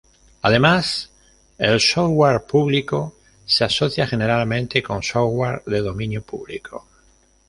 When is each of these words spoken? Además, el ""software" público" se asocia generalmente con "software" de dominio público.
Además, 0.41 1.11
el 1.59 1.79
""software" 1.79 2.41
público" 2.47 3.13
se 3.45 3.65
asocia 3.65 4.07
generalmente 4.07 4.81
con 4.81 5.03
"software" 5.03 5.61
de 5.67 5.81
dominio 5.81 6.23
público. 6.23 6.87